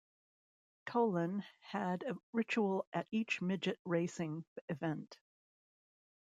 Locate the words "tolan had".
0.87-2.01